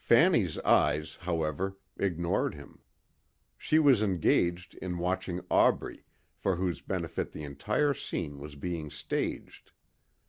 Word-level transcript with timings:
Fanny's 0.00 0.58
eyes, 0.62 1.18
however, 1.20 1.78
ignored 1.98 2.52
him. 2.56 2.80
She 3.56 3.78
was 3.78 4.02
engaged 4.02 4.74
in 4.82 4.98
watching 4.98 5.40
Aubrey 5.52 6.02
for 6.34 6.56
whose 6.56 6.80
benefit 6.80 7.30
the 7.30 7.44
entire 7.44 7.94
scene 7.94 8.40
was 8.40 8.56
being 8.56 8.90
staged. 8.90 9.70